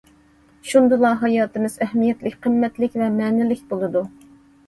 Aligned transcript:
شۇندىلا 0.69 1.09
ھاياتىمىز 1.23 1.75
ئەھمىيەتلىك، 1.85 2.39
قىممەتلىك 2.45 2.97
ۋە 3.01 3.09
مەنىلىك 3.19 3.61
بولىدۇ. 3.75 4.03